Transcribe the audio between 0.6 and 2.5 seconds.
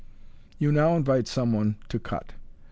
now invite some one to cut.